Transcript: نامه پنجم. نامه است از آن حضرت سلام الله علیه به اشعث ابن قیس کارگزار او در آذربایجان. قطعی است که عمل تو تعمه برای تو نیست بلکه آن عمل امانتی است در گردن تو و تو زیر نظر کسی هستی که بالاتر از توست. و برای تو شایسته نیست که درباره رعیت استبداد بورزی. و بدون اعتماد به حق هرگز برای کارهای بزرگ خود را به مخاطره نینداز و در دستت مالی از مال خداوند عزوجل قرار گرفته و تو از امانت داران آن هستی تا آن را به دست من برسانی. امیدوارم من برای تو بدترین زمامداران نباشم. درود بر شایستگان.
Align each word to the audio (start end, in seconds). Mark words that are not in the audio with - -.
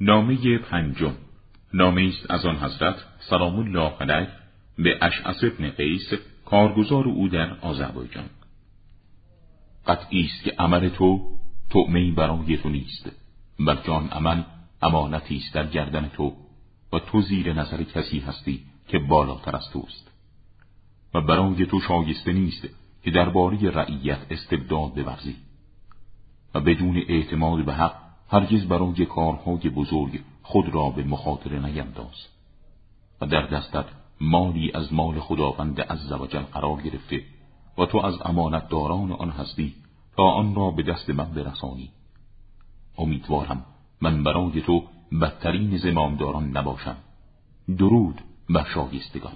نامه 0.00 0.58
پنجم. 0.58 1.14
نامه 1.74 2.02
است 2.02 2.30
از 2.30 2.46
آن 2.46 2.56
حضرت 2.56 2.96
سلام 3.18 3.58
الله 3.58 3.92
علیه 4.00 4.28
به 4.78 4.98
اشعث 5.02 5.44
ابن 5.44 5.70
قیس 5.70 6.12
کارگزار 6.44 7.04
او 7.04 7.28
در 7.28 7.58
آذربایجان. 7.60 8.24
قطعی 9.86 10.24
است 10.24 10.44
که 10.44 10.54
عمل 10.58 10.88
تو 10.88 11.38
تعمه 11.70 12.12
برای 12.12 12.56
تو 12.56 12.68
نیست 12.68 13.10
بلکه 13.66 13.92
آن 13.92 14.08
عمل 14.08 14.42
امانتی 14.82 15.36
است 15.36 15.54
در 15.54 15.66
گردن 15.66 16.08
تو 16.08 16.36
و 16.92 16.98
تو 16.98 17.20
زیر 17.20 17.52
نظر 17.52 17.82
کسی 17.82 18.18
هستی 18.18 18.60
که 18.88 18.98
بالاتر 18.98 19.56
از 19.56 19.70
توست. 19.72 20.10
و 21.14 21.20
برای 21.20 21.66
تو 21.66 21.80
شایسته 21.80 22.32
نیست 22.32 22.68
که 23.02 23.10
درباره 23.10 23.70
رعیت 23.70 24.18
استبداد 24.30 24.92
بورزی. 24.94 25.36
و 26.54 26.60
بدون 26.60 26.96
اعتماد 27.08 27.64
به 27.64 27.74
حق 27.74 28.05
هرگز 28.28 28.64
برای 28.64 29.06
کارهای 29.06 29.70
بزرگ 29.70 30.20
خود 30.42 30.68
را 30.68 30.90
به 30.90 31.04
مخاطره 31.04 31.66
نینداز 31.66 32.26
و 33.20 33.26
در 33.26 33.46
دستت 33.46 33.84
مالی 34.20 34.72
از 34.74 34.92
مال 34.92 35.20
خداوند 35.20 35.80
عزوجل 35.80 36.42
قرار 36.42 36.82
گرفته 36.82 37.22
و 37.78 37.86
تو 37.86 37.98
از 37.98 38.14
امانت 38.24 38.68
داران 38.68 39.12
آن 39.12 39.30
هستی 39.30 39.74
تا 40.16 40.22
آن 40.22 40.54
را 40.54 40.70
به 40.70 40.82
دست 40.82 41.10
من 41.10 41.24
برسانی. 41.24 41.90
امیدوارم 42.98 43.64
من 44.00 44.22
برای 44.22 44.60
تو 44.60 44.82
بدترین 45.20 45.76
زمامداران 45.76 46.56
نباشم. 46.56 46.96
درود 47.78 48.20
بر 48.50 48.66
شایستگان. 48.74 49.32